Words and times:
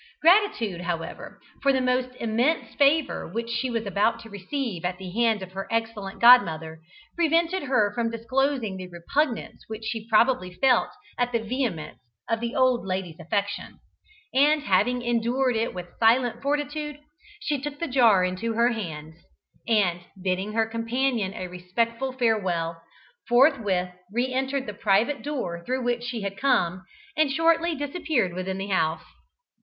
Gratitude, 0.19 0.81
however, 0.81 1.39
for 1.61 1.71
the 1.71 2.15
immense 2.23 2.73
favour 2.73 3.27
which 3.27 3.51
she 3.51 3.69
was 3.69 3.85
about 3.85 4.19
to 4.21 4.31
receive 4.31 4.83
at 4.83 4.97
the 4.97 5.11
hands 5.11 5.43
of 5.43 5.51
her 5.51 5.67
excellent 5.69 6.19
godmother, 6.19 6.81
prevented 7.15 7.61
her 7.61 7.93
from 7.93 8.09
disclosing 8.09 8.77
the 8.77 8.87
repugnance 8.87 9.63
which 9.67 9.83
she 9.83 10.09
probably 10.09 10.55
felt 10.55 10.89
at 11.19 11.31
the 11.31 11.37
vehemence 11.37 11.99
of 12.27 12.39
the 12.39 12.55
old 12.55 12.83
lady's 12.83 13.19
affection, 13.19 13.77
and 14.33 14.63
having 14.63 15.03
endured 15.03 15.55
it 15.55 15.71
with 15.71 15.85
silent 15.99 16.41
fortitude, 16.41 16.97
she 17.39 17.61
took 17.61 17.77
the 17.77 17.87
jar 17.87 18.23
into 18.25 18.53
her 18.53 18.71
hands, 18.71 19.23
and, 19.67 19.99
bidding 20.19 20.53
her 20.53 20.65
companion 20.65 21.31
a 21.35 21.47
respectful 21.47 22.11
farewell, 22.11 22.81
forthwith 23.29 23.89
re 24.11 24.33
entered 24.33 24.65
the 24.65 24.73
private 24.73 25.21
door 25.21 25.63
through 25.63 25.83
which 25.83 26.01
she 26.03 26.21
had 26.23 26.35
come, 26.39 26.83
and 27.15 27.29
shortly 27.31 27.75
disappeared 27.75 28.33
within 28.33 28.57
the 28.57 28.69
house. 28.69 29.03